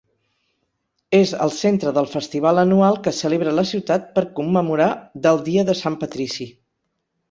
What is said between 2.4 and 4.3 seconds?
anual que celebra la ciutat per